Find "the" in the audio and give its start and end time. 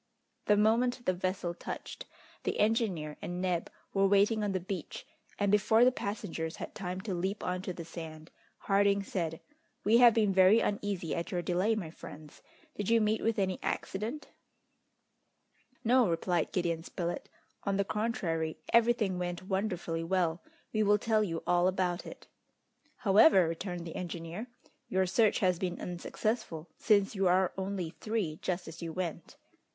0.47-0.57, 1.05-1.13, 2.41-2.57, 4.51-4.59, 5.85-5.91, 7.71-7.85, 17.77-17.85, 23.85-23.95